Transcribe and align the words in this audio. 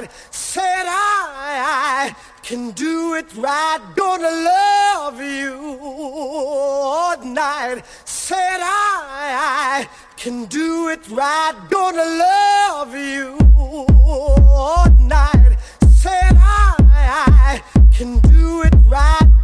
night. 0.00 0.10
Said 0.30 0.86
I, 0.86 2.12
I 2.12 2.16
can 2.42 2.70
do 2.72 3.14
it 3.14 3.26
right. 3.36 3.80
Gonna 3.96 4.30
love 4.30 5.20
you 5.20 5.78
all 5.80 7.16
night. 7.24 7.82
Said 8.04 8.60
I, 8.60 9.84
I 9.84 9.88
can 10.16 10.46
do 10.46 10.88
it 10.88 11.08
right. 11.10 11.54
Gonna 11.70 12.04
love 12.04 12.94
you 12.94 13.38
all 13.56 14.90
night. 15.00 15.56
Said 15.90 16.36
I, 16.36 16.74
I 16.90 17.62
can 17.92 18.18
do 18.20 18.62
it 18.62 18.74
right. 18.86 19.37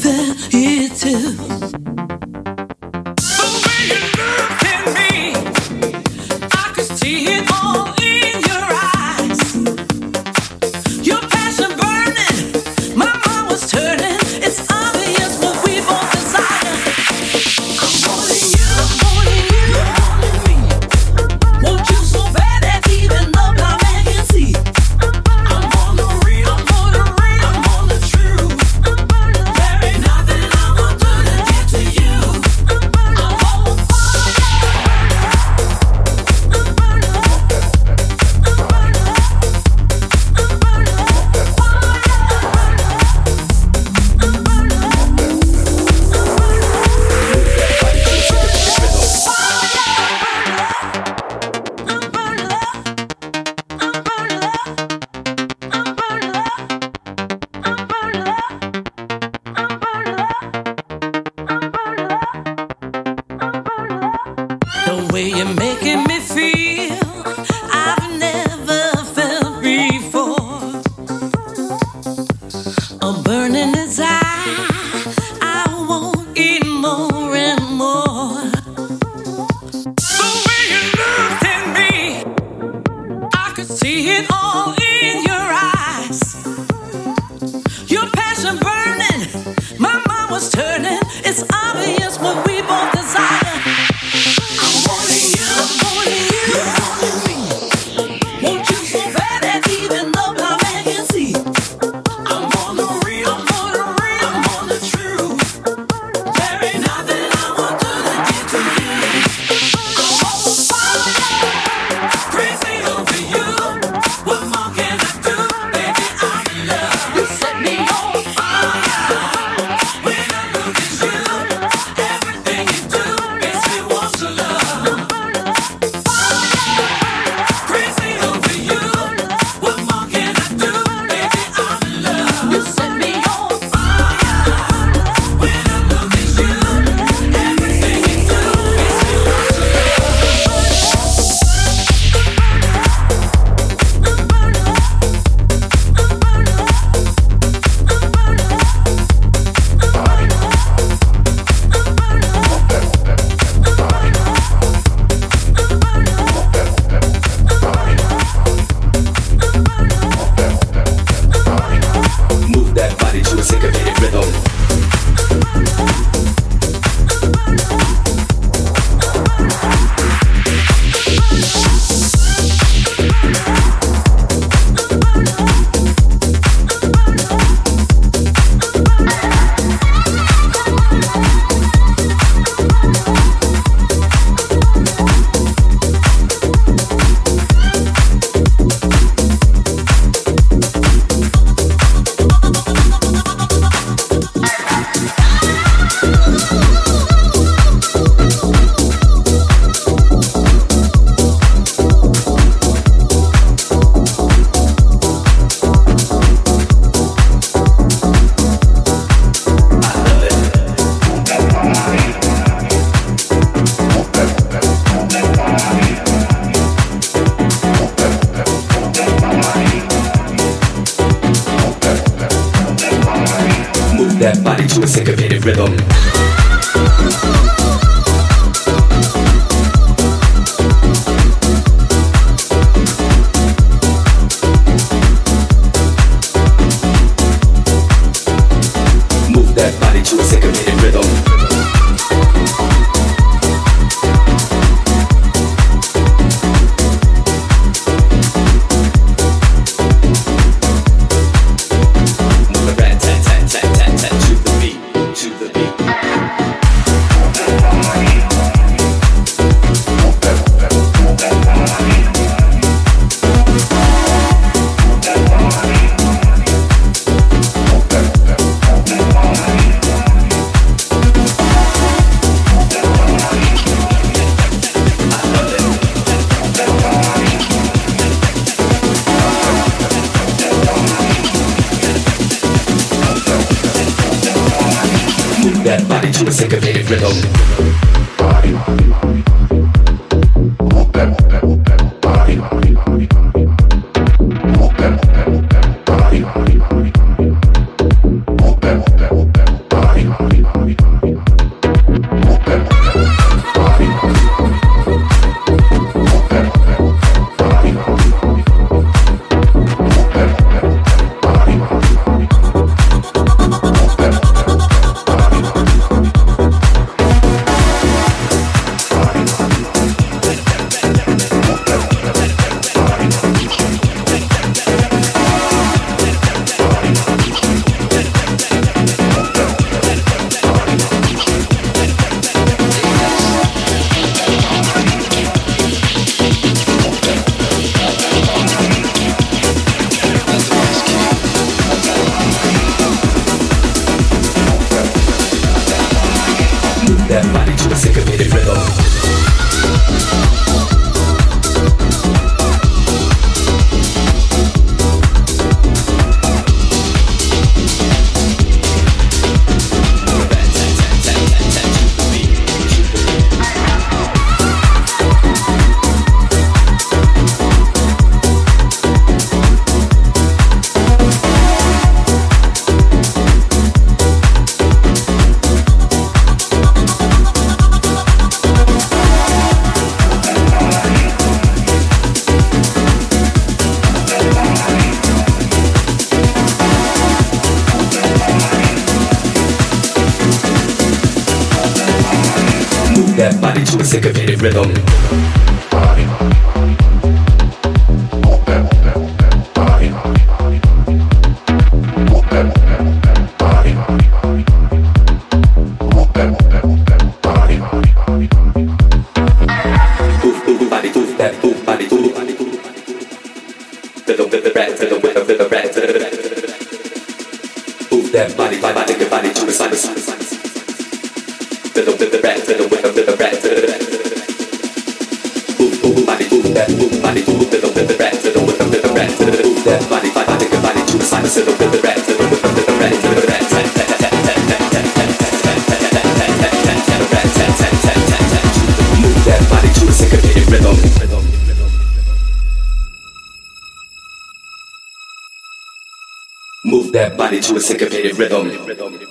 Move 446.63 446.91
that 446.93 447.17
body 447.17 447.39
to 447.41 447.55
a 447.55 447.59
syncopated 447.59 448.17
rhythm. 448.17 449.10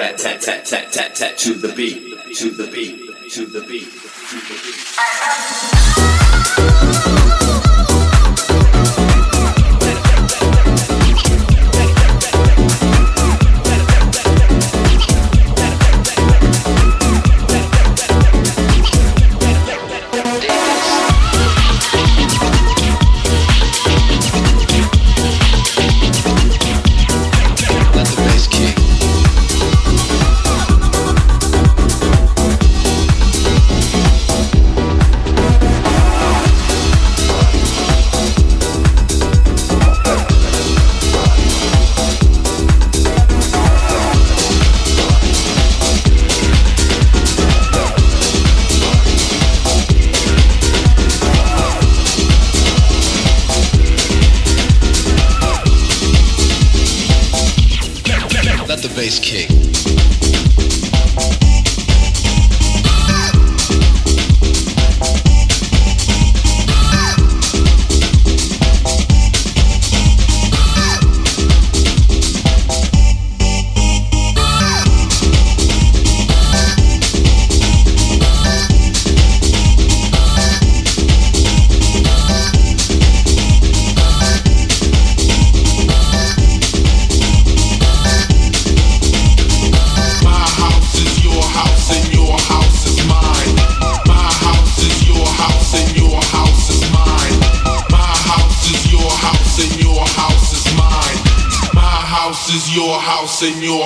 Rat 0.00 0.16
tat 0.16 0.40
tat 0.40 0.64
tat 0.64 0.90
tat 0.90 1.14
tat 1.14 1.36
to 1.36 1.52
the 1.52 1.68
beat, 1.74 2.34
to 2.34 2.50
the 2.50 2.66
beat, 2.72 3.30
to 3.30 3.44
the 3.44 3.60
beat, 3.60 3.92
to 3.92 4.36
the 4.48 4.56
beat. 7.14 7.19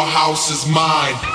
House 0.05 0.51
is 0.51 0.67
mine. 0.67 1.34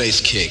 bass 0.00 0.18
kick. 0.22 0.50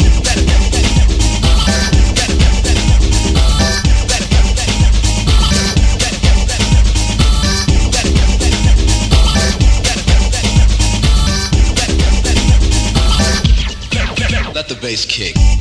Let 14.54 14.68
the 14.68 14.78
bass 14.80 15.04
kick. 15.06 15.59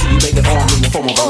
till 0.00 0.12
you 0.12 0.18
lay 0.18 0.32
it 0.32 0.46
on 0.46 0.62
in 0.74 0.82
the 0.82 0.90
form 0.90 1.08
of 1.08 1.18
a 1.18 1.29